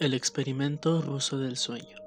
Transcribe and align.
El 0.00 0.14
experimento 0.14 1.02
ruso 1.02 1.38
del 1.38 1.56
sueño. 1.56 1.98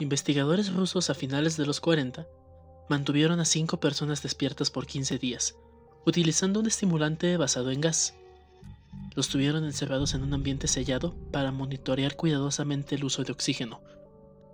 Investigadores 0.00 0.74
rusos 0.74 1.08
a 1.08 1.14
finales 1.14 1.56
de 1.56 1.64
los 1.64 1.78
40 1.78 2.26
mantuvieron 2.88 3.38
a 3.38 3.44
cinco 3.44 3.78
personas 3.78 4.24
despiertas 4.24 4.72
por 4.72 4.86
15 4.86 5.16
días, 5.18 5.54
utilizando 6.04 6.58
un 6.58 6.66
estimulante 6.66 7.36
basado 7.36 7.70
en 7.70 7.80
gas. 7.80 8.16
Los 9.14 9.28
tuvieron 9.28 9.62
encerrados 9.62 10.14
en 10.14 10.24
un 10.24 10.34
ambiente 10.34 10.66
sellado 10.66 11.14
para 11.30 11.52
monitorear 11.52 12.16
cuidadosamente 12.16 12.96
el 12.96 13.04
uso 13.04 13.22
de 13.22 13.30
oxígeno, 13.30 13.80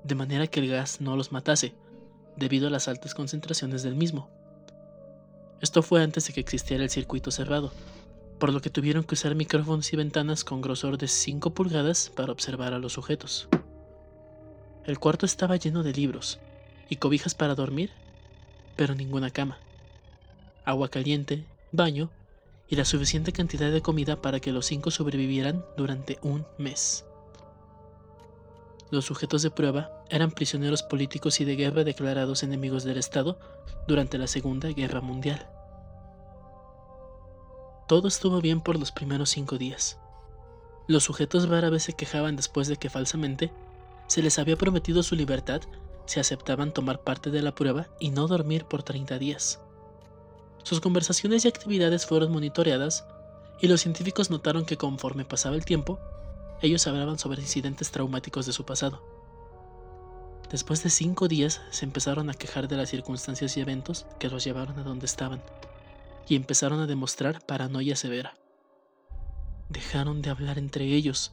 de 0.04 0.16
manera 0.16 0.48
que 0.48 0.60
el 0.60 0.68
gas 0.68 1.00
no 1.00 1.16
los 1.16 1.32
matase, 1.32 1.76
debido 2.36 2.66
a 2.66 2.70
las 2.70 2.88
altas 2.88 3.14
concentraciones 3.14 3.82
del 3.82 3.94
mismo. 3.94 4.28
Esto 5.62 5.82
fue 5.82 6.02
antes 6.02 6.26
de 6.26 6.34
que 6.34 6.40
existiera 6.40 6.84
el 6.84 6.90
circuito 6.90 7.30
cerrado, 7.30 7.72
por 8.38 8.52
lo 8.52 8.60
que 8.60 8.70
tuvieron 8.70 9.04
que 9.04 9.14
usar 9.14 9.34
micrófonos 9.34 9.92
y 9.92 9.96
ventanas 9.96 10.44
con 10.44 10.60
grosor 10.60 10.98
de 10.98 11.08
5 11.08 11.54
pulgadas 11.54 12.10
para 12.14 12.32
observar 12.32 12.72
a 12.72 12.78
los 12.78 12.92
sujetos. 12.92 13.48
El 14.84 14.98
cuarto 14.98 15.26
estaba 15.26 15.56
lleno 15.56 15.82
de 15.82 15.92
libros 15.92 16.38
y 16.88 16.96
cobijas 16.96 17.34
para 17.34 17.54
dormir, 17.54 17.90
pero 18.76 18.94
ninguna 18.94 19.30
cama. 19.30 19.58
Agua 20.64 20.88
caliente, 20.88 21.44
baño 21.72 22.10
y 22.68 22.76
la 22.76 22.84
suficiente 22.84 23.32
cantidad 23.32 23.70
de 23.70 23.82
comida 23.82 24.22
para 24.22 24.40
que 24.40 24.52
los 24.52 24.66
cinco 24.66 24.90
sobrevivieran 24.90 25.64
durante 25.76 26.18
un 26.22 26.46
mes. 26.58 27.04
Los 28.90 29.04
sujetos 29.04 29.42
de 29.42 29.50
prueba 29.50 29.90
eran 30.08 30.30
prisioneros 30.30 30.82
políticos 30.82 31.40
y 31.40 31.44
de 31.44 31.56
guerra 31.56 31.84
declarados 31.84 32.42
enemigos 32.42 32.84
del 32.84 32.96
Estado 32.96 33.38
durante 33.86 34.16
la 34.16 34.26
Segunda 34.26 34.68
Guerra 34.68 35.02
Mundial. 35.02 35.57
Todo 37.88 38.06
estuvo 38.06 38.42
bien 38.42 38.60
por 38.60 38.78
los 38.78 38.92
primeros 38.92 39.30
cinco 39.30 39.56
días. 39.56 39.96
Los 40.88 41.04
sujetos 41.04 41.48
vez 41.48 41.82
se 41.82 41.94
quejaban 41.94 42.36
después 42.36 42.68
de 42.68 42.76
que 42.76 42.90
falsamente 42.90 43.50
se 44.08 44.20
les 44.20 44.38
había 44.38 44.58
prometido 44.58 45.02
su 45.02 45.16
libertad 45.16 45.62
si 46.04 46.20
aceptaban 46.20 46.74
tomar 46.74 47.00
parte 47.00 47.30
de 47.30 47.40
la 47.40 47.54
prueba 47.54 47.88
y 47.98 48.10
no 48.10 48.28
dormir 48.28 48.66
por 48.66 48.82
30 48.82 49.18
días. 49.18 49.60
Sus 50.64 50.82
conversaciones 50.82 51.46
y 51.46 51.48
actividades 51.48 52.04
fueron 52.04 52.30
monitoreadas 52.30 53.06
y 53.58 53.68
los 53.68 53.80
científicos 53.80 54.28
notaron 54.28 54.66
que 54.66 54.76
conforme 54.76 55.24
pasaba 55.24 55.56
el 55.56 55.64
tiempo, 55.64 55.98
ellos 56.60 56.86
hablaban 56.86 57.18
sobre 57.18 57.40
incidentes 57.40 57.90
traumáticos 57.90 58.44
de 58.44 58.52
su 58.52 58.66
pasado. 58.66 59.02
Después 60.50 60.82
de 60.82 60.90
cinco 60.90 61.26
días 61.26 61.62
se 61.70 61.86
empezaron 61.86 62.28
a 62.28 62.34
quejar 62.34 62.68
de 62.68 62.76
las 62.76 62.90
circunstancias 62.90 63.56
y 63.56 63.62
eventos 63.62 64.04
que 64.18 64.28
los 64.28 64.44
llevaron 64.44 64.78
a 64.78 64.82
donde 64.82 65.06
estaban, 65.06 65.40
y 66.28 66.36
empezaron 66.36 66.80
a 66.80 66.86
demostrar 66.86 67.44
paranoia 67.44 67.96
severa. 67.96 68.36
Dejaron 69.68 70.22
de 70.22 70.30
hablar 70.30 70.58
entre 70.58 70.84
ellos 70.84 71.32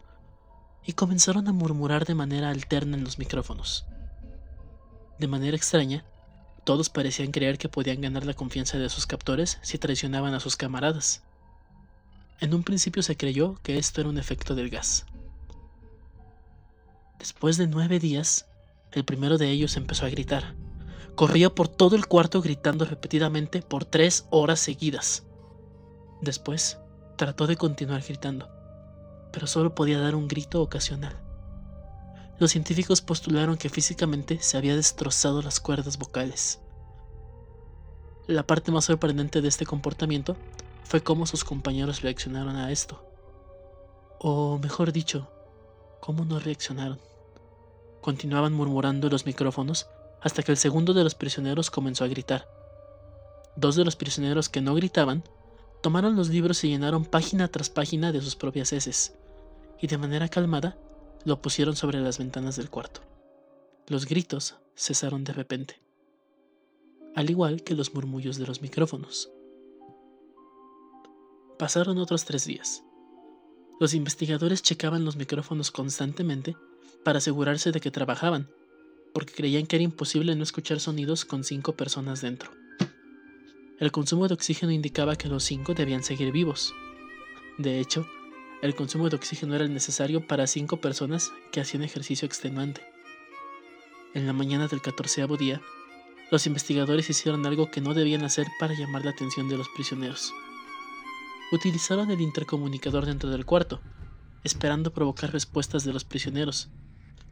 y 0.86 0.94
comenzaron 0.94 1.48
a 1.48 1.54
murmurar 1.54 2.06
de 2.06 2.16
manera 2.16 2.50
alterna 2.50 2.98
en 2.98 3.04
los 3.04 3.20
micrófonos. 3.20 3.86
De 5.20 5.28
manera 5.28 5.58
extraña, 5.58 6.06
todos 6.64 6.90
parecían 6.90 7.32
creer 7.32 7.58
que 7.58 7.70
podían 7.70 8.02
ganar 8.02 8.26
la 8.26 8.34
confianza 8.34 8.78
de 8.78 8.90
sus 8.90 9.06
captores 9.06 9.60
si 9.62 9.78
traicionaban 9.78 10.34
a 10.34 10.40
sus 10.40 10.56
camaradas. 10.56 11.24
En 12.40 12.54
un 12.54 12.64
principio 12.64 13.04
se 13.04 13.16
creyó 13.16 13.56
que 13.64 13.78
esto 13.78 14.02
era 14.02 14.10
un 14.10 14.18
efecto 14.18 14.56
del 14.56 14.70
gas. 14.70 15.06
Después 17.20 17.58
de 17.58 17.68
nueve 17.68 18.00
días, 18.00 18.46
el 18.92 19.06
primero 19.06 19.38
de 19.38 19.50
ellos 19.50 19.78
empezó 19.78 20.06
a 20.06 20.10
gritar. 20.10 20.54
Corría 21.16 21.50
por 21.50 21.70
todo 21.70 21.96
el 21.96 22.08
cuarto 22.08 22.42
gritando 22.42 22.84
repetidamente 22.84 23.62
por 23.62 23.86
tres 23.86 24.26
horas 24.32 24.60
seguidas. 24.60 25.24
Después, 26.22 26.78
trató 27.18 27.48
de 27.48 27.56
continuar 27.56 28.02
gritando, 28.02 28.50
pero 29.32 29.48
solo 29.48 29.74
podía 29.76 30.00
dar 30.02 30.16
un 30.16 30.28
grito 30.28 30.62
ocasional. 30.62 31.18
Los 32.38 32.52
científicos 32.52 33.00
postularon 33.00 33.56
que 33.56 33.70
físicamente 33.70 34.40
se 34.42 34.58
había 34.58 34.76
destrozado 34.76 35.42
las 35.42 35.62
cuerdas 35.62 35.98
vocales. 35.98 36.60
La 38.28 38.44
parte 38.44 38.72
más 38.74 38.86
sorprendente 38.86 39.42
de 39.42 39.48
este 39.48 39.66
comportamiento 39.66 40.36
fue 40.84 41.02
cómo 41.02 41.26
sus 41.28 41.46
compañeros 41.46 42.02
reaccionaron 42.02 42.58
a 42.58 42.72
esto. 42.72 43.02
O 44.20 44.60
mejor 44.60 44.92
dicho, 44.92 45.30
cómo 46.02 46.26
no 46.26 46.40
reaccionaron. 46.40 47.00
Continuaban 48.02 48.52
murmurando 48.52 49.10
los 49.10 49.26
micrófonos 49.26 49.88
hasta 50.26 50.42
que 50.42 50.52
el 50.52 50.58
segundo 50.58 50.96
de 50.96 51.04
los 51.04 51.14
prisioneros 51.14 51.70
comenzó 51.70 52.04
a 52.04 52.08
gritar. 52.08 52.50
Dos 53.56 53.76
de 53.76 53.86
los 53.86 53.96
prisioneros 53.96 54.50
que 54.50 54.60
no 54.60 54.74
gritaban 54.74 55.24
tomaron 55.84 56.16
los 56.16 56.30
libros 56.30 56.64
y 56.64 56.70
llenaron 56.70 57.06
página 57.06 57.48
tras 57.48 57.70
página 57.70 58.12
de 58.12 58.22
sus 58.22 58.36
propias 58.36 58.74
heces, 58.74 59.14
y 59.80 59.86
de 59.86 60.00
manera 60.00 60.28
calmada 60.28 60.80
lo 61.26 61.44
pusieron 61.44 61.76
sobre 61.76 62.00
las 62.00 62.18
ventanas 62.18 62.56
del 62.56 62.72
cuarto. 62.72 63.02
Los 63.88 64.08
gritos 64.08 64.56
cesaron 64.76 65.24
de 65.24 65.34
repente, 65.34 65.80
al 67.16 67.30
igual 67.30 67.62
que 67.62 67.76
los 67.76 67.94
murmullos 67.94 68.38
de 68.38 68.48
los 68.48 68.64
micrófonos. 68.64 69.30
Pasaron 71.60 72.00
otros 72.00 72.26
tres 72.26 72.46
días. 72.46 72.84
Los 73.80 73.94
investigadores 73.94 74.64
checaban 74.64 75.06
los 75.06 75.18
micrófonos 75.18 75.70
constantemente 75.70 76.58
para 77.04 77.20
asegurarse 77.20 77.72
de 77.72 77.80
que 77.80 77.92
trabajaban, 77.92 78.50
porque 79.16 79.34
creían 79.34 79.66
que 79.66 79.78
era 79.78 79.84
imposible 79.84 80.36
no 80.36 80.44
escuchar 80.44 80.80
sonidos 80.80 81.24
con 81.24 81.44
cinco 81.44 81.76
personas 81.76 82.22
dentro. 82.22 82.52
El 83.80 83.92
consumo 83.92 84.28
de 84.28 84.36
oxígeno 84.36 84.72
indicaba 84.72 85.16
que 85.16 85.30
los 85.30 85.44
cinco 85.44 85.74
debían 85.74 86.04
seguir 86.04 86.32
vivos. 86.32 86.76
De 87.58 87.80
hecho, 87.80 88.06
el 88.62 88.76
consumo 88.76 89.10
de 89.10 89.16
oxígeno 89.16 89.56
era 89.56 89.64
el 89.64 89.74
necesario 89.74 90.28
para 90.28 90.46
cinco 90.46 90.82
personas 90.82 91.32
que 91.52 91.62
hacían 91.62 91.84
ejercicio 91.84 92.26
extenuante. 92.28 92.82
En 94.14 94.28
la 94.28 94.34
mañana 94.34 94.68
del 94.68 94.82
catorceavo 94.82 95.38
día, 95.38 95.62
los 96.32 96.46
investigadores 96.46 97.10
hicieron 97.10 97.46
algo 97.46 97.72
que 97.72 97.82
no 97.82 97.94
debían 97.94 98.24
hacer 98.24 98.48
para 98.60 98.78
llamar 98.78 99.06
la 99.06 99.12
atención 99.12 99.48
de 99.50 99.58
los 99.58 99.70
prisioneros 99.70 100.32
utilizaron 101.52 102.12
el 102.12 102.22
intercomunicador 102.22 103.06
dentro 103.06 103.30
del 103.30 103.46
cuarto, 103.46 103.82
esperando 104.44 104.94
provocar 104.94 105.32
respuestas 105.32 105.84
de 105.84 105.94
los 105.94 106.04
prisioneros, 106.04 106.70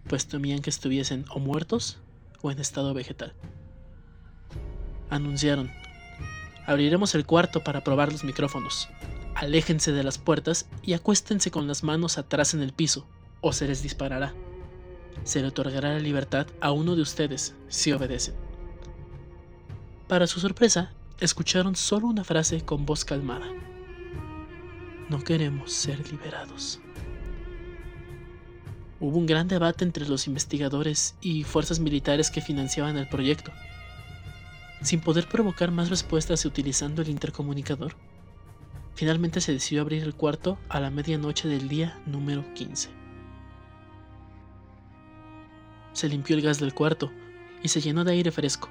pues 0.08 0.28
temían 0.28 0.62
que 0.62 0.70
estuviesen 0.70 1.26
o 1.30 1.40
muertos 1.40 2.00
o 2.42 2.52
en 2.52 2.60
estado 2.60 2.94
vegetal. 2.94 3.34
Anunciaron, 5.10 5.72
abriremos 6.66 7.16
el 7.16 7.26
cuarto 7.26 7.64
para 7.64 7.84
probar 7.84 8.12
los 8.12 8.24
micrófonos. 8.24 8.90
Aléjense 9.36 9.92
de 9.92 10.04
las 10.04 10.18
puertas 10.18 10.68
y 10.84 10.94
acuéstense 10.94 11.52
con 11.52 11.68
las 11.68 11.84
manos 11.84 12.18
atrás 12.18 12.54
en 12.54 12.62
el 12.62 12.74
piso, 12.74 13.08
o 13.42 13.54
se 13.54 13.68
les 13.68 13.82
disparará. 13.82 14.34
Se 15.24 15.42
le 15.42 15.48
otorgará 15.48 15.94
la 15.94 16.00
libertad 16.00 16.48
a 16.62 16.72
uno 16.72 16.96
de 16.96 17.02
ustedes 17.02 17.56
si 17.68 17.92
obedecen. 17.92 18.36
Para 20.08 20.28
su 20.28 20.40
sorpresa, 20.40 20.94
escucharon 21.20 21.76
solo 21.76 22.08
una 22.08 22.24
frase 22.24 22.64
con 22.64 22.86
voz 22.86 23.06
calmada. 23.06 23.48
No 25.10 25.24
queremos 25.24 25.72
ser 25.72 26.12
liberados. 26.12 26.80
Hubo 29.04 29.18
un 29.18 29.26
gran 29.26 29.50
debate 29.50 29.84
entre 29.84 30.08
los 30.08 30.28
investigadores 30.28 31.18
y 31.20 31.44
fuerzas 31.44 31.82
militares 31.82 32.32
que 32.32 32.40
financiaban 32.40 32.96
el 32.96 33.10
proyecto. 33.10 33.52
Sin 34.82 35.02
poder 35.02 35.28
provocar 35.28 35.72
más 35.72 35.90
respuestas 35.90 36.46
utilizando 36.46 37.02
el 37.02 37.10
intercomunicador, 37.10 37.98
finalmente 38.96 39.42
se 39.42 39.52
decidió 39.52 39.82
abrir 39.82 40.04
el 40.04 40.16
cuarto 40.16 40.58
a 40.70 40.80
la 40.80 40.90
medianoche 40.90 41.50
del 41.50 41.68
día 41.68 42.00
número 42.06 42.46
15. 42.54 42.92
Se 45.92 46.08
limpió 46.08 46.38
el 46.38 46.42
gas 46.42 46.62
del 46.62 46.74
cuarto 46.74 47.12
y 47.62 47.68
se 47.68 47.82
llenó 47.82 48.06
de 48.06 48.14
aire 48.14 48.32
fresco. 48.32 48.70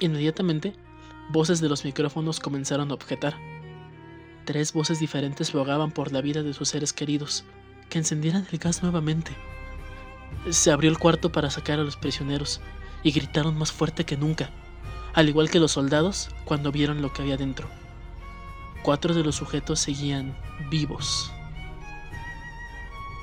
Inmediatamente, 0.00 0.74
voces 1.30 1.62
de 1.62 1.70
los 1.70 1.86
micrófonos 1.86 2.38
comenzaron 2.38 2.90
a 2.90 2.94
objetar. 2.94 3.38
Tres 4.44 4.74
voces 4.74 5.00
diferentes 5.00 5.54
rogaban 5.54 5.90
por 5.90 6.12
la 6.12 6.20
vida 6.20 6.42
de 6.42 6.52
sus 6.52 6.68
seres 6.68 6.92
queridos, 6.92 7.46
que 7.92 7.98
encendieran 7.98 8.48
el 8.50 8.58
gas 8.58 8.82
nuevamente. 8.82 9.32
Se 10.48 10.72
abrió 10.72 10.90
el 10.90 10.98
cuarto 10.98 11.30
para 11.30 11.50
sacar 11.50 11.78
a 11.78 11.82
los 11.82 11.98
prisioneros 11.98 12.62
y 13.02 13.12
gritaron 13.12 13.58
más 13.58 13.70
fuerte 13.70 14.06
que 14.06 14.16
nunca, 14.16 14.48
al 15.12 15.28
igual 15.28 15.50
que 15.50 15.60
los 15.60 15.72
soldados 15.72 16.30
cuando 16.46 16.72
vieron 16.72 17.02
lo 17.02 17.12
que 17.12 17.20
había 17.20 17.36
dentro. 17.36 17.68
Cuatro 18.82 19.12
de 19.12 19.22
los 19.22 19.36
sujetos 19.36 19.78
seguían 19.78 20.34
vivos. 20.70 21.30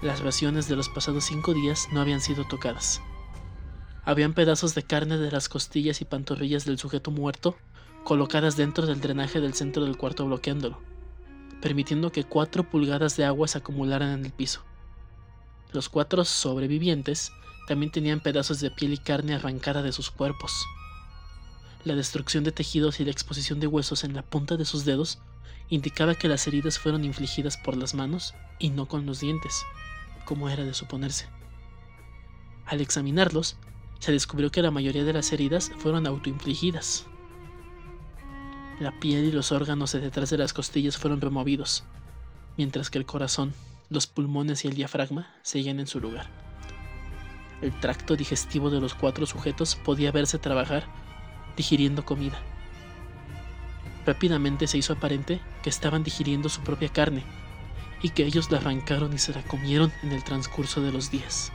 Las 0.03 0.19
raciones 0.19 0.67
de 0.67 0.75
los 0.75 0.87
pasados 0.87 1.23
cinco 1.23 1.55
días 1.55 1.87
no 1.91 1.99
habían 1.99 2.21
sido 2.21 2.45
tocadas. 2.45 3.01
Habían 4.05 4.33
pedazos 4.33 4.75
de 4.75 4.83
carne 4.83 5.17
de 5.17 5.31
las 5.31 5.49
costillas 5.49 5.99
y 6.01 6.05
pantorrillas 6.05 6.65
del 6.65 6.77
sujeto 6.77 7.09
muerto 7.09 7.57
colocadas 8.03 8.55
dentro 8.55 8.85
del 8.85 9.01
drenaje 9.01 9.41
del 9.41 9.55
centro 9.55 9.83
del 9.83 9.97
cuarto 9.97 10.27
bloqueándolo 10.27 10.88
permitiendo 11.61 12.11
que 12.11 12.23
cuatro 12.23 12.69
pulgadas 12.69 13.17
de 13.17 13.25
agua 13.25 13.47
se 13.47 13.57
acumularan 13.57 14.11
en 14.11 14.25
el 14.25 14.31
piso. 14.31 14.61
Los 15.71 15.89
cuatro 15.89 16.25
sobrevivientes 16.25 17.31
también 17.67 17.91
tenían 17.91 18.21
pedazos 18.21 18.59
de 18.59 18.71
piel 18.71 18.93
y 18.93 18.97
carne 18.97 19.35
arrancada 19.35 19.81
de 19.83 19.91
sus 19.91 20.09
cuerpos. 20.09 20.65
La 21.83 21.95
destrucción 21.95 22.43
de 22.43 22.51
tejidos 22.51 22.99
y 22.99 23.05
la 23.05 23.11
exposición 23.11 23.59
de 23.59 23.67
huesos 23.67 24.03
en 24.03 24.13
la 24.13 24.23
punta 24.23 24.57
de 24.57 24.65
sus 24.65 24.85
dedos 24.85 25.19
indicaba 25.69 26.15
que 26.15 26.27
las 26.27 26.47
heridas 26.47 26.79
fueron 26.79 27.05
infligidas 27.05 27.57
por 27.57 27.77
las 27.77 27.93
manos 27.93 28.33
y 28.57 28.69
no 28.71 28.87
con 28.87 29.05
los 29.05 29.19
dientes, 29.19 29.63
como 30.25 30.49
era 30.49 30.63
de 30.63 30.73
suponerse. 30.73 31.27
Al 32.65 32.81
examinarlos, 32.81 33.57
se 33.99 34.11
descubrió 34.11 34.51
que 34.51 34.61
la 34.61 34.71
mayoría 34.71 35.03
de 35.03 35.13
las 35.13 35.31
heridas 35.31 35.71
fueron 35.77 36.07
autoinfligidas. 36.07 37.05
La 38.79 38.97
piel 38.97 39.25
y 39.25 39.31
los 39.33 39.51
órganos 39.51 39.91
de 39.91 39.99
detrás 39.99 40.29
de 40.29 40.37
las 40.37 40.53
costillas 40.53 40.97
fueron 40.97 41.19
removidos, 41.19 41.83
mientras 42.55 42.89
que 42.89 42.97
el 42.97 43.05
corazón, 43.05 43.53
los 43.89 44.07
pulmones 44.07 44.63
y 44.63 44.69
el 44.69 44.73
diafragma 44.73 45.35
seguían 45.41 45.81
en 45.81 45.87
su 45.87 45.99
lugar. 45.99 46.27
El 47.61 47.77
tracto 47.81 48.15
digestivo 48.15 48.69
de 48.69 48.79
los 48.79 48.93
cuatro 48.93 49.25
sujetos 49.25 49.75
podía 49.75 50.13
verse 50.13 50.37
trabajar 50.37 50.85
digiriendo 51.57 52.05
comida. 52.05 52.39
Rápidamente 54.05 54.65
se 54.65 54.77
hizo 54.77 54.93
aparente 54.93 55.41
que 55.61 55.69
estaban 55.69 56.05
digiriendo 56.05 56.47
su 56.47 56.61
propia 56.61 56.87
carne 56.87 57.25
y 58.01 58.11
que 58.11 58.25
ellos 58.25 58.49
la 58.49 58.59
arrancaron 58.59 59.11
y 59.11 59.17
se 59.17 59.33
la 59.33 59.43
comieron 59.43 59.91
en 60.03 60.13
el 60.13 60.23
transcurso 60.23 60.81
de 60.81 60.93
los 60.93 61.11
días. 61.11 61.51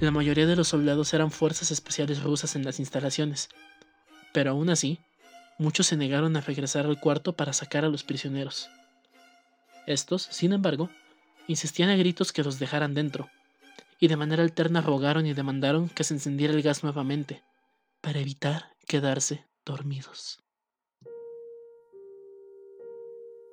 La 0.00 0.10
mayoría 0.10 0.46
de 0.46 0.56
los 0.56 0.66
soldados 0.66 1.14
eran 1.14 1.30
fuerzas 1.30 1.70
especiales 1.70 2.22
rusas 2.24 2.56
en 2.56 2.64
las 2.64 2.80
instalaciones, 2.80 3.48
pero 4.32 4.50
aún 4.52 4.70
así, 4.70 4.98
muchos 5.58 5.86
se 5.86 5.96
negaron 5.96 6.36
a 6.36 6.40
regresar 6.40 6.86
al 6.86 7.00
cuarto 7.00 7.34
para 7.34 7.52
sacar 7.52 7.84
a 7.84 7.88
los 7.88 8.02
prisioneros. 8.02 8.70
Estos, 9.86 10.22
sin 10.22 10.52
embargo, 10.52 10.90
insistían 11.48 11.90
a 11.90 11.96
gritos 11.96 12.32
que 12.32 12.44
los 12.44 12.58
dejaran 12.58 12.94
dentro, 12.94 13.28
y 13.98 14.08
de 14.08 14.16
manera 14.16 14.42
alterna 14.42 14.80
rogaron 14.80 15.26
y 15.26 15.34
demandaron 15.34 15.88
que 15.88 16.04
se 16.04 16.14
encendiera 16.14 16.54
el 16.54 16.62
gas 16.62 16.82
nuevamente, 16.82 17.42
para 18.00 18.20
evitar 18.20 18.74
quedarse 18.86 19.44
dormidos. 19.64 20.40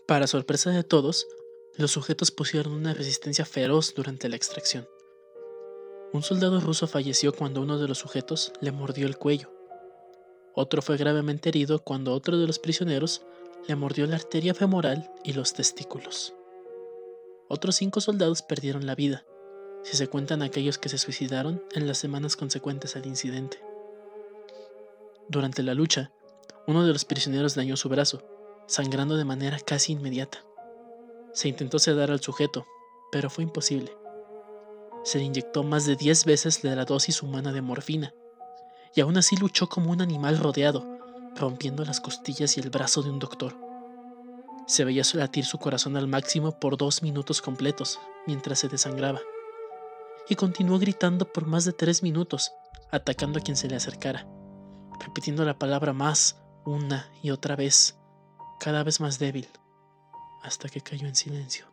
Para 0.08 0.28
sorpresa 0.28 0.72
de 0.72 0.84
todos, 0.84 1.28
los 1.76 1.92
sujetos 1.92 2.32
pusieron 2.32 2.74
una 2.74 2.94
resistencia 2.94 3.44
feroz 3.46 3.94
durante 3.94 4.30
la 4.30 4.38
extracción. 4.38 4.88
Un 6.14 6.24
soldado 6.24 6.62
ruso 6.62 6.88
falleció 6.88 7.34
cuando 7.34 7.62
uno 7.62 7.78
de 7.78 7.90
los 7.90 7.98
sujetos 7.98 8.54
le 8.62 8.72
mordió 8.72 9.06
el 9.06 9.18
cuello. 9.18 9.57
Otro 10.60 10.82
fue 10.82 10.98
gravemente 10.98 11.50
herido 11.50 11.84
cuando 11.84 12.16
otro 12.16 12.40
de 12.40 12.48
los 12.48 12.58
prisioneros 12.58 13.22
le 13.68 13.76
mordió 13.76 14.08
la 14.08 14.16
arteria 14.16 14.56
femoral 14.56 15.08
y 15.24 15.34
los 15.34 15.54
testículos. 15.54 16.34
Otros 17.48 17.76
cinco 17.76 18.02
soldados 18.02 18.42
perdieron 18.42 18.88
la 18.88 18.96
vida, 18.96 19.24
si 19.84 19.96
se 19.96 20.08
cuentan 20.08 20.42
aquellos 20.42 20.80
que 20.80 20.90
se 20.90 20.98
suicidaron 20.98 21.62
en 21.76 21.86
las 21.86 22.00
semanas 22.00 22.36
consecuentes 22.36 22.96
al 22.96 23.06
incidente. 23.06 23.60
Durante 25.30 25.62
la 25.62 25.76
lucha, 25.76 26.12
uno 26.66 26.84
de 26.84 26.92
los 26.92 27.06
prisioneros 27.06 27.54
dañó 27.54 27.78
su 27.78 27.88
brazo, 27.88 28.24
sangrando 28.66 29.16
de 29.16 29.26
manera 29.26 29.60
casi 29.60 29.92
inmediata. 29.92 30.44
Se 31.34 31.50
intentó 31.50 31.78
sedar 31.78 32.10
al 32.10 32.22
sujeto, 32.22 32.66
pero 33.12 33.30
fue 33.30 33.44
imposible. 33.44 33.96
Se 35.04 35.20
le 35.20 35.26
inyectó 35.26 35.62
más 35.64 35.86
de 35.86 35.96
10 35.96 36.26
veces 36.26 36.64
la 36.64 36.84
dosis 36.84 37.22
humana 37.22 37.54
de 37.54 37.62
morfina, 37.62 38.16
y 38.98 39.02
aún 39.02 39.16
así 39.16 39.38
luchó 39.38 39.70
como 39.70 39.92
un 39.92 40.02
animal 40.02 40.40
rodeado, 40.40 40.84
rompiendo 41.36 41.86
las 41.86 42.02
costillas 42.02 42.58
y 42.58 42.62
el 42.62 42.72
brazo 42.72 43.04
de 43.04 43.12
un 43.12 43.20
doctor. 43.20 43.56
Se 44.66 44.86
veía 44.86 45.04
latir 45.14 45.46
su 45.46 45.60
corazón 45.60 45.96
al 45.98 46.08
máximo 46.08 46.60
por 46.60 46.78
dos 46.78 47.04
minutos 47.04 47.40
completos, 47.44 48.00
mientras 48.26 48.58
se 48.58 48.70
desangraba 48.70 49.22
y 50.28 50.36
continuó 50.36 50.80
gritando 50.80 51.32
por 51.32 51.46
más 51.46 51.64
de 51.64 51.74
tres 51.74 52.02
minutos, 52.02 52.54
atacando 52.92 53.38
a 53.38 53.44
quien 53.44 53.56
se 53.56 53.68
le 53.68 53.76
acercara, 53.76 54.28
repitiendo 55.00 55.46
la 55.46 55.60
palabra 55.60 55.94
más 55.94 56.38
una 56.66 57.08
y 57.22 57.30
otra 57.30 57.56
vez, 57.56 58.00
cada 58.60 58.84
vez 58.84 59.00
más 59.00 59.20
débil, 59.20 59.48
hasta 60.42 60.70
que 60.70 60.82
cayó 60.82 61.08
en 61.08 61.16
silencio. 61.16 61.68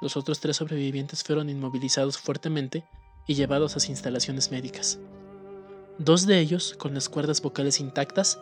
Los 0.00 0.16
otros 0.16 0.38
tres 0.38 0.56
sobrevivientes 0.56 1.24
fueron 1.24 1.50
inmovilizados 1.50 2.16
fuertemente 2.16 2.84
y 3.26 3.34
llevados 3.34 3.74
a 3.76 3.90
instalaciones 3.90 4.52
médicas. 4.52 5.00
Dos 5.98 6.26
de 6.26 6.38
ellos, 6.38 6.74
con 6.76 6.92
las 6.92 7.08
cuerdas 7.08 7.40
vocales 7.40 7.80
intactas, 7.80 8.38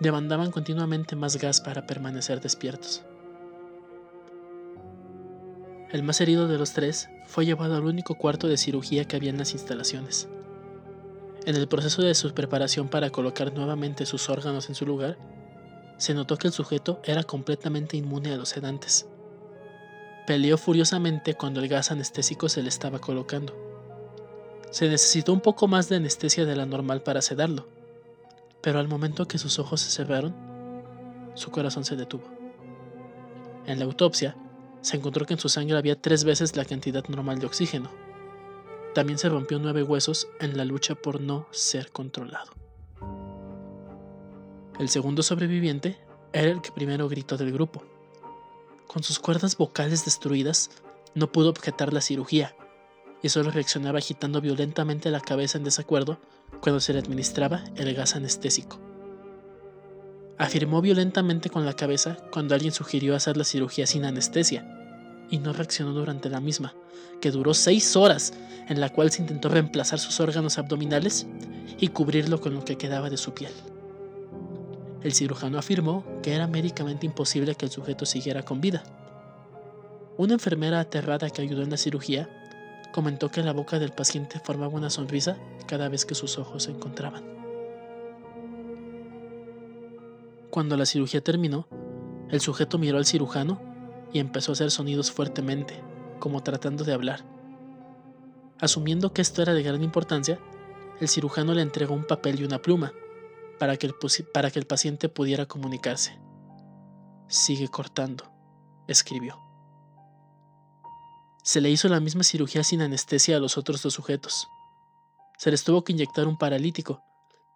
demandaban 0.00 0.50
continuamente 0.50 1.14
más 1.14 1.36
gas 1.36 1.60
para 1.60 1.86
permanecer 1.86 2.40
despiertos. 2.40 3.02
El 5.92 6.02
más 6.02 6.20
herido 6.20 6.48
de 6.48 6.58
los 6.58 6.72
tres 6.72 7.08
fue 7.26 7.46
llevado 7.46 7.76
al 7.76 7.84
único 7.84 8.16
cuarto 8.16 8.48
de 8.48 8.56
cirugía 8.56 9.04
que 9.04 9.14
había 9.14 9.30
en 9.30 9.38
las 9.38 9.52
instalaciones. 9.52 10.28
En 11.46 11.54
el 11.54 11.68
proceso 11.68 12.02
de 12.02 12.14
su 12.14 12.34
preparación 12.34 12.88
para 12.88 13.10
colocar 13.10 13.54
nuevamente 13.54 14.04
sus 14.04 14.28
órganos 14.28 14.68
en 14.68 14.74
su 14.74 14.84
lugar, 14.84 15.16
se 15.96 16.12
notó 16.12 16.38
que 16.38 16.48
el 16.48 16.52
sujeto 16.52 17.00
era 17.04 17.22
completamente 17.22 17.96
inmune 17.96 18.32
a 18.32 18.36
los 18.36 18.48
sedantes. 18.48 19.06
Peleó 20.26 20.58
furiosamente 20.58 21.34
cuando 21.34 21.60
el 21.60 21.68
gas 21.68 21.92
anestésico 21.92 22.48
se 22.48 22.62
le 22.62 22.68
estaba 22.68 22.98
colocando. 22.98 23.69
Se 24.70 24.88
necesitó 24.88 25.32
un 25.32 25.40
poco 25.40 25.66
más 25.66 25.88
de 25.88 25.96
anestesia 25.96 26.44
de 26.46 26.54
la 26.54 26.64
normal 26.64 27.02
para 27.02 27.22
sedarlo, 27.22 27.66
pero 28.62 28.78
al 28.78 28.86
momento 28.86 29.26
que 29.26 29.38
sus 29.38 29.58
ojos 29.58 29.80
se 29.80 29.90
cerraron, 29.90 30.32
su 31.34 31.50
corazón 31.50 31.84
se 31.84 31.96
detuvo. 31.96 32.24
En 33.66 33.80
la 33.80 33.84
autopsia, 33.84 34.36
se 34.80 34.96
encontró 34.96 35.26
que 35.26 35.34
en 35.34 35.40
su 35.40 35.48
sangre 35.48 35.76
había 35.76 36.00
tres 36.00 36.22
veces 36.22 36.56
la 36.56 36.64
cantidad 36.64 37.04
normal 37.08 37.40
de 37.40 37.46
oxígeno. 37.46 37.90
También 38.94 39.18
se 39.18 39.28
rompió 39.28 39.58
nueve 39.58 39.82
huesos 39.82 40.28
en 40.38 40.56
la 40.56 40.64
lucha 40.64 40.94
por 40.94 41.20
no 41.20 41.46
ser 41.50 41.90
controlado. 41.90 42.52
El 44.78 44.88
segundo 44.88 45.24
sobreviviente 45.24 45.98
era 46.32 46.48
el 46.48 46.62
que 46.62 46.70
primero 46.70 47.08
gritó 47.08 47.36
del 47.36 47.52
grupo. 47.52 47.82
Con 48.86 49.02
sus 49.02 49.18
cuerdas 49.18 49.56
vocales 49.56 50.04
destruidas, 50.04 50.70
no 51.14 51.30
pudo 51.30 51.50
objetar 51.50 51.92
la 51.92 52.00
cirugía 52.00 52.54
y 53.22 53.28
solo 53.28 53.50
reaccionaba 53.50 53.98
agitando 53.98 54.40
violentamente 54.40 55.10
la 55.10 55.20
cabeza 55.20 55.58
en 55.58 55.64
desacuerdo 55.64 56.18
cuando 56.60 56.80
se 56.80 56.92
le 56.92 56.98
administraba 56.98 57.64
el 57.76 57.94
gas 57.94 58.16
anestésico. 58.16 58.78
Afirmó 60.38 60.80
violentamente 60.80 61.50
con 61.50 61.66
la 61.66 61.74
cabeza 61.74 62.16
cuando 62.32 62.54
alguien 62.54 62.72
sugirió 62.72 63.14
hacer 63.14 63.36
la 63.36 63.44
cirugía 63.44 63.86
sin 63.86 64.04
anestesia, 64.04 64.76
y 65.30 65.38
no 65.38 65.52
reaccionó 65.52 65.92
durante 65.92 66.28
la 66.28 66.40
misma, 66.40 66.74
que 67.20 67.30
duró 67.30 67.54
seis 67.54 67.94
horas, 67.94 68.32
en 68.68 68.80
la 68.80 68.88
cual 68.88 69.10
se 69.10 69.22
intentó 69.22 69.48
reemplazar 69.48 69.98
sus 69.98 70.18
órganos 70.18 70.58
abdominales 70.58 71.26
y 71.78 71.88
cubrirlo 71.88 72.40
con 72.40 72.54
lo 72.54 72.64
que 72.64 72.76
quedaba 72.76 73.10
de 73.10 73.16
su 73.16 73.32
piel. 73.32 73.52
El 75.02 75.12
cirujano 75.12 75.58
afirmó 75.58 76.04
que 76.22 76.34
era 76.34 76.46
médicamente 76.46 77.06
imposible 77.06 77.54
que 77.54 77.66
el 77.66 77.70
sujeto 77.70 78.04
siguiera 78.06 78.42
con 78.42 78.60
vida. 78.60 78.82
Una 80.18 80.34
enfermera 80.34 80.80
aterrada 80.80 81.30
que 81.30 81.42
ayudó 81.42 81.62
en 81.62 81.70
la 81.70 81.76
cirugía 81.76 82.28
comentó 82.92 83.30
que 83.30 83.42
la 83.42 83.52
boca 83.52 83.78
del 83.78 83.92
paciente 83.92 84.40
formaba 84.40 84.74
una 84.74 84.90
sonrisa 84.90 85.36
cada 85.66 85.88
vez 85.88 86.04
que 86.04 86.14
sus 86.14 86.38
ojos 86.38 86.64
se 86.64 86.70
encontraban. 86.70 87.24
Cuando 90.50 90.76
la 90.76 90.86
cirugía 90.86 91.20
terminó, 91.20 91.68
el 92.28 92.40
sujeto 92.40 92.78
miró 92.78 92.98
al 92.98 93.06
cirujano 93.06 93.60
y 94.12 94.18
empezó 94.18 94.52
a 94.52 94.54
hacer 94.54 94.70
sonidos 94.70 95.12
fuertemente, 95.12 95.80
como 96.18 96.42
tratando 96.42 96.84
de 96.84 96.92
hablar. 96.92 97.24
Asumiendo 98.58 99.12
que 99.12 99.22
esto 99.22 99.42
era 99.42 99.54
de 99.54 99.62
gran 99.62 99.82
importancia, 99.82 100.38
el 101.00 101.08
cirujano 101.08 101.54
le 101.54 101.62
entregó 101.62 101.94
un 101.94 102.04
papel 102.04 102.40
y 102.40 102.44
una 102.44 102.60
pluma 102.60 102.92
para 103.58 103.76
que 103.76 103.86
el, 103.86 103.94
para 104.32 104.50
que 104.50 104.58
el 104.58 104.66
paciente 104.66 105.08
pudiera 105.08 105.46
comunicarse. 105.46 106.18
Sigue 107.28 107.68
cortando, 107.68 108.24
escribió. 108.88 109.49
Se 111.42 111.60
le 111.60 111.70
hizo 111.70 111.88
la 111.88 112.00
misma 112.00 112.22
cirugía 112.22 112.62
sin 112.62 112.82
anestesia 112.82 113.36
a 113.36 113.40
los 113.40 113.56
otros 113.56 113.82
dos 113.82 113.94
sujetos. 113.94 114.48
Se 115.38 115.50
les 115.50 115.64
tuvo 115.64 115.84
que 115.84 115.92
inyectar 115.92 116.28
un 116.28 116.36
paralítico, 116.36 117.02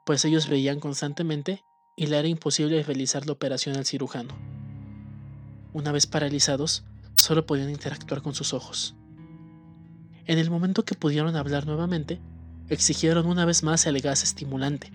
pues 0.06 0.24
ellos 0.24 0.48
veían 0.48 0.80
constantemente 0.80 1.62
y 1.96 2.06
le 2.06 2.18
era 2.18 2.28
imposible 2.28 2.82
realizar 2.82 3.26
la 3.26 3.32
operación 3.32 3.76
al 3.76 3.84
cirujano. 3.84 4.34
Una 5.74 5.92
vez 5.92 6.06
paralizados, 6.06 6.84
solo 7.14 7.46
podían 7.46 7.70
interactuar 7.70 8.22
con 8.22 8.34
sus 8.34 8.54
ojos. 8.54 8.94
En 10.26 10.38
el 10.38 10.50
momento 10.50 10.84
que 10.84 10.94
pudieron 10.94 11.36
hablar 11.36 11.66
nuevamente, 11.66 12.20
exigieron 12.68 13.26
una 13.26 13.44
vez 13.44 13.62
más 13.62 13.84
el 13.86 14.00
gas 14.00 14.22
estimulante. 14.22 14.90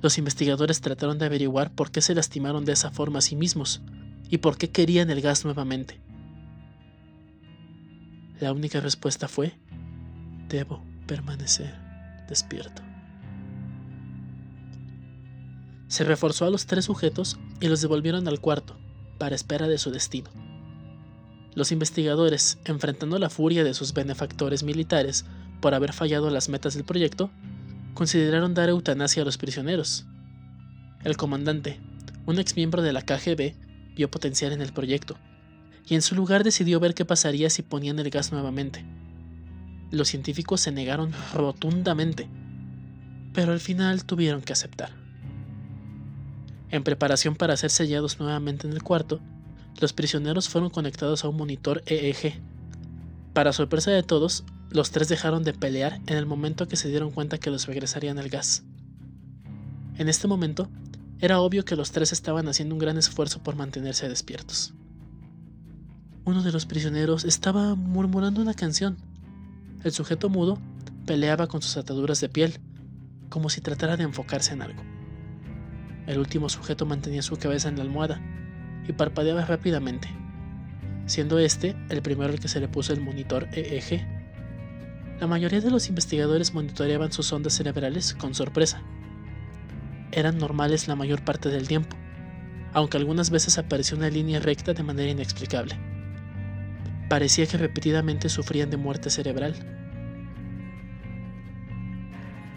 Los 0.00 0.16
investigadores 0.16 0.80
trataron 0.80 1.18
de 1.18 1.26
averiguar 1.26 1.74
por 1.74 1.90
qué 1.90 2.00
se 2.00 2.14
lastimaron 2.14 2.64
de 2.64 2.72
esa 2.72 2.90
forma 2.90 3.18
a 3.18 3.22
sí 3.22 3.34
mismos 3.34 3.82
y 4.28 4.38
por 4.38 4.56
qué 4.56 4.70
querían 4.70 5.10
el 5.10 5.20
gas 5.20 5.44
nuevamente. 5.44 6.00
La 8.40 8.52
única 8.52 8.80
respuesta 8.80 9.28
fue, 9.28 9.52
debo 10.48 10.82
permanecer 11.06 11.74
despierto. 12.26 12.80
Se 15.88 16.04
reforzó 16.04 16.46
a 16.46 16.50
los 16.50 16.64
tres 16.64 16.86
sujetos 16.86 17.38
y 17.60 17.68
los 17.68 17.82
devolvieron 17.82 18.26
al 18.28 18.40
cuarto, 18.40 18.78
para 19.18 19.34
espera 19.34 19.68
de 19.68 19.76
su 19.76 19.90
destino. 19.90 20.30
Los 21.54 21.70
investigadores, 21.70 22.58
enfrentando 22.64 23.18
la 23.18 23.28
furia 23.28 23.62
de 23.62 23.74
sus 23.74 23.92
benefactores 23.92 24.62
militares 24.62 25.26
por 25.60 25.74
haber 25.74 25.92
fallado 25.92 26.30
las 26.30 26.48
metas 26.48 26.72
del 26.72 26.84
proyecto, 26.84 27.30
consideraron 27.92 28.54
dar 28.54 28.70
eutanasia 28.70 29.22
a 29.22 29.26
los 29.26 29.36
prisioneros. 29.36 30.06
El 31.04 31.18
comandante, 31.18 31.78
un 32.24 32.38
ex 32.38 32.56
miembro 32.56 32.80
de 32.80 32.94
la 32.94 33.02
KGB, 33.02 33.54
vio 33.96 34.10
potencial 34.10 34.52
en 34.52 34.62
el 34.62 34.72
proyecto, 34.72 35.18
y 35.90 35.96
en 35.96 36.02
su 36.02 36.14
lugar 36.14 36.44
decidió 36.44 36.78
ver 36.78 36.94
qué 36.94 37.04
pasaría 37.04 37.50
si 37.50 37.62
ponían 37.62 37.98
el 37.98 38.10
gas 38.10 38.30
nuevamente. 38.30 38.84
Los 39.90 40.06
científicos 40.06 40.60
se 40.60 40.70
negaron 40.70 41.12
rotundamente, 41.34 42.28
pero 43.34 43.52
al 43.52 43.58
final 43.58 44.04
tuvieron 44.04 44.40
que 44.40 44.52
aceptar. 44.52 44.92
En 46.70 46.84
preparación 46.84 47.34
para 47.34 47.56
ser 47.56 47.70
sellados 47.70 48.20
nuevamente 48.20 48.68
en 48.68 48.72
el 48.72 48.84
cuarto, 48.84 49.20
los 49.80 49.92
prisioneros 49.92 50.48
fueron 50.48 50.70
conectados 50.70 51.24
a 51.24 51.28
un 51.28 51.36
monitor 51.36 51.82
EEG. 51.86 52.40
Para 53.32 53.52
sorpresa 53.52 53.90
de 53.90 54.04
todos, 54.04 54.44
los 54.70 54.92
tres 54.92 55.08
dejaron 55.08 55.42
de 55.42 55.54
pelear 55.54 56.00
en 56.06 56.16
el 56.16 56.24
momento 56.24 56.68
que 56.68 56.76
se 56.76 56.88
dieron 56.88 57.10
cuenta 57.10 57.38
que 57.38 57.50
los 57.50 57.66
regresarían 57.66 58.18
el 58.18 58.28
gas. 58.28 58.62
En 59.98 60.08
este 60.08 60.28
momento, 60.28 60.70
era 61.18 61.40
obvio 61.40 61.64
que 61.64 61.74
los 61.74 61.90
tres 61.90 62.12
estaban 62.12 62.46
haciendo 62.46 62.76
un 62.76 62.78
gran 62.78 62.96
esfuerzo 62.96 63.42
por 63.42 63.56
mantenerse 63.56 64.08
despiertos. 64.08 64.72
Uno 66.30 66.44
de 66.44 66.52
los 66.52 66.64
prisioneros 66.64 67.24
estaba 67.24 67.74
murmurando 67.74 68.40
una 68.40 68.54
canción. 68.54 68.96
El 69.82 69.90
sujeto 69.90 70.28
mudo 70.28 70.60
peleaba 71.04 71.48
con 71.48 71.60
sus 71.60 71.76
ataduras 71.76 72.20
de 72.20 72.28
piel, 72.28 72.60
como 73.28 73.50
si 73.50 73.60
tratara 73.60 73.96
de 73.96 74.04
enfocarse 74.04 74.52
en 74.52 74.62
algo. 74.62 74.80
El 76.06 76.20
último 76.20 76.48
sujeto 76.48 76.86
mantenía 76.86 77.22
su 77.22 77.36
cabeza 77.36 77.68
en 77.68 77.78
la 77.78 77.82
almohada 77.82 78.20
y 78.86 78.92
parpadeaba 78.92 79.44
rápidamente, 79.44 80.08
siendo 81.06 81.40
este 81.40 81.74
el 81.88 82.00
primero 82.00 82.30
al 82.32 82.38
que 82.38 82.46
se 82.46 82.60
le 82.60 82.68
puso 82.68 82.92
el 82.92 83.00
monitor 83.00 83.48
EEG. 83.50 84.06
La 85.18 85.26
mayoría 85.26 85.60
de 85.60 85.72
los 85.72 85.88
investigadores 85.88 86.54
monitoreaban 86.54 87.10
sus 87.10 87.32
ondas 87.32 87.54
cerebrales 87.54 88.14
con 88.14 88.36
sorpresa. 88.36 88.84
Eran 90.12 90.38
normales 90.38 90.86
la 90.86 90.94
mayor 90.94 91.24
parte 91.24 91.48
del 91.48 91.66
tiempo, 91.66 91.96
aunque 92.72 92.98
algunas 92.98 93.30
veces 93.30 93.58
apareció 93.58 93.96
una 93.96 94.10
línea 94.10 94.38
recta 94.38 94.74
de 94.74 94.84
manera 94.84 95.10
inexplicable. 95.10 95.89
Parecía 97.10 97.44
que 97.44 97.58
repetidamente 97.58 98.28
sufrían 98.28 98.70
de 98.70 98.76
muerte 98.76 99.10
cerebral. 99.10 99.56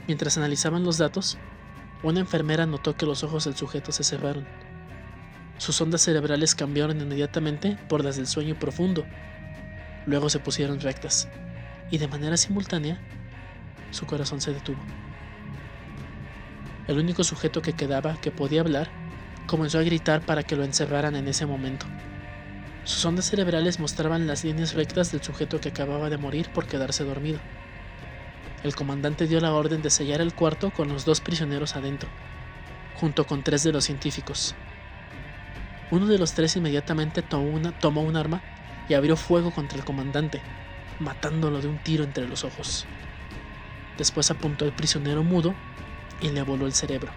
Mientras 0.06 0.38
analizaban 0.38 0.84
los 0.84 1.00
datos, 1.00 1.40
una 2.04 2.20
enfermera 2.20 2.68
notó 2.68 2.96
que 2.96 3.08
los 3.08 3.24
ojos 3.24 3.46
del 3.46 3.56
sujeto 3.56 3.92
se 3.92 4.04
cerraron. 4.04 4.46
Sus 5.58 5.82
ondas 5.82 6.02
cerebrales 6.02 6.54
cambiaron 6.54 7.02
inmediatamente 7.02 7.80
por 7.90 8.04
las 8.04 8.16
del 8.16 8.28
sueño 8.28 8.54
profundo. 8.60 9.08
Luego 10.06 10.30
se 10.30 10.38
pusieron 10.38 10.82
rectas, 10.82 11.28
y 11.90 11.98
de 11.98 12.08
manera 12.08 12.38
simultánea, 12.38 13.00
su 13.90 14.06
corazón 14.06 14.40
se 14.40 14.54
detuvo. 14.54 14.84
El 16.88 17.00
único 17.00 17.24
sujeto 17.24 17.64
que 17.64 17.74
quedaba 17.74 18.22
que 18.22 18.30
podía 18.30 18.62
hablar 18.62 18.88
comenzó 19.48 19.80
a 19.80 19.84
gritar 19.84 20.22
para 20.22 20.44
que 20.44 20.56
lo 20.56 20.64
encerraran 20.64 21.16
en 21.16 21.28
ese 21.28 21.48
momento. 21.48 21.88
Sus 22.86 23.06
ondas 23.06 23.30
cerebrales 23.30 23.80
mostraban 23.80 24.28
las 24.28 24.44
líneas 24.44 24.74
rectas 24.74 25.12
del 25.12 25.24
sujeto 25.24 25.62
que 25.62 25.70
acababa 25.70 26.10
de 26.10 26.18
morir 26.18 26.50
por 26.50 26.66
quedarse 26.66 27.06
dormido. 27.06 27.40
El 28.62 28.76
comandante 28.76 29.26
dio 29.26 29.40
la 29.40 29.54
orden 29.54 29.82
de 29.82 29.90
sellar 29.90 30.20
el 30.20 30.34
cuarto 30.34 30.72
con 30.72 30.90
los 30.90 31.06
dos 31.06 31.22
prisioneros 31.22 31.78
adentro, 31.78 32.10
junto 32.96 33.26
con 33.26 33.42
tres 33.42 33.64
de 33.64 33.72
los 33.72 33.86
científicos. 33.86 34.56
Uno 35.92 36.08
de 36.08 36.18
los 36.18 36.34
tres 36.34 36.58
inmediatamente 36.58 37.22
tomó, 37.22 37.50
una, 37.50 37.74
un 38.02 38.16
arma 38.18 38.42
y 38.90 38.96
abrió 38.96 39.16
fuego 39.16 39.52
contra 39.52 39.78
el 39.78 39.86
comandante, 39.86 40.42
matándolo 41.00 41.62
de 41.62 41.70
un 41.70 41.78
tiro 41.78 42.04
entre 42.04 42.28
los 42.28 42.44
ojos. 42.44 42.86
Después 43.98 44.30
apuntó 44.30 44.66
al 44.66 44.74
prisionero 44.74 45.24
mudo 45.24 45.56
y 46.20 46.30
le 46.30 46.42
voló 46.42 46.66
el 46.66 46.74
cerebro. 46.74 47.12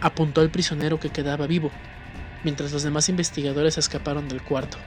Apuntó 0.00 0.40
al 0.40 0.50
prisionero 0.50 0.98
que 0.98 1.10
quedaba 1.10 1.46
vivo 1.46 1.70
mientras 2.44 2.72
los 2.72 2.82
demás 2.82 3.08
investigadores 3.08 3.78
escaparon 3.78 4.28
del 4.28 4.42
cuarto. 4.42 4.78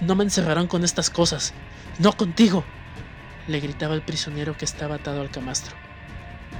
No 0.00 0.14
me 0.14 0.24
encerrarán 0.24 0.68
con 0.68 0.84
estas 0.84 1.10
cosas. 1.10 1.52
No 1.98 2.16
contigo. 2.16 2.64
Le 3.48 3.60
gritaba 3.60 3.94
el 3.94 4.02
prisionero 4.02 4.56
que 4.56 4.64
estaba 4.64 4.96
atado 4.96 5.20
al 5.20 5.30
camastro. 5.30 5.74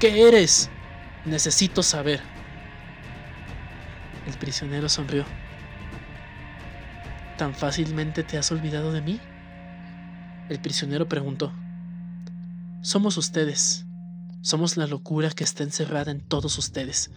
¿Qué 0.01 0.29
eres? 0.29 0.71
Necesito 1.25 1.83
saber. 1.83 2.21
El 4.27 4.35
prisionero 4.35 4.89
sonrió. 4.89 5.25
¿Tan 7.39 7.55
fácilmente 7.55 8.23
te 8.23 8.39
has 8.39 8.51
olvidado 8.53 8.93
de 8.93 9.01
mí? 9.01 9.21
El 10.49 10.61
prisionero 10.61 11.09
preguntó. 11.09 11.53
Somos 12.83 13.17
ustedes. 13.17 13.87
Somos 14.43 14.77
la 14.77 14.87
locura 14.87 15.31
que 15.31 15.45
está 15.45 15.63
encerrada 15.63 16.11
en 16.11 16.21
todos 16.21 16.59
ustedes 16.59 17.11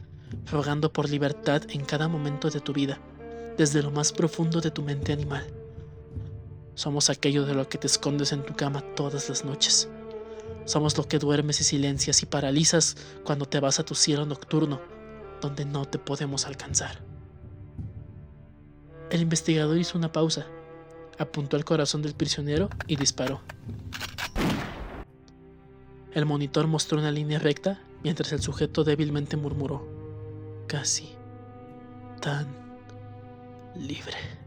rogando 0.52 0.92
por 0.92 1.10
libertad 1.10 1.64
en 1.70 1.84
cada 1.84 2.08
momento 2.08 2.50
de 2.50 2.60
tu 2.60 2.74
vida, 2.74 3.00
desde 3.58 3.82
lo 3.82 3.92
más 3.92 4.12
profundo 4.12 4.62
de 4.62 4.72
tu 4.72 4.82
mente 4.82 5.14
animal. 5.14 5.46
Somos 6.76 7.10
aquello 7.10 7.46
de 7.46 7.56
lo 7.56 7.68
que 7.68 7.78
te 7.78 7.88
escondes 7.88 8.32
en 8.32 8.44
tu 8.44 8.56
cama 8.56 8.82
todas 8.96 9.30
las 9.30 9.44
noches. 9.44 9.90
Somos 10.66 10.98
lo 10.98 11.08
que 11.08 11.20
duermes 11.20 11.60
y 11.62 11.64
silencias 11.64 12.22
y 12.22 12.26
paralizas 12.26 12.98
cuando 13.24 13.46
te 13.46 13.60
vas 13.60 13.80
a 13.80 13.86
tu 13.86 13.96
cielo 13.96 14.26
nocturno, 14.26 14.80
donde 15.42 15.66
no 15.66 15.86
te 15.86 15.98
podemos 15.98 16.46
alcanzar. 16.46 17.02
El 19.10 19.22
investigador 19.22 19.78
hizo 19.78 19.98
una 19.98 20.12
pausa, 20.12 20.46
apuntó 21.18 21.56
al 21.56 21.66
corazón 21.66 22.02
del 22.02 22.14
prisionero 22.14 22.70
y 22.86 22.98
disparó. 22.98 23.42
El 26.14 26.26
monitor 26.26 26.68
mostró 26.68 27.00
una 27.00 27.12
línea 27.12 27.40
recta 27.40 27.82
mientras 28.04 28.32
el 28.34 28.42
sujeto 28.42 28.84
débilmente 28.84 29.38
murmuró 29.38 29.97
casi 30.68 31.16
tan 32.22 32.48
libre. 33.76 34.47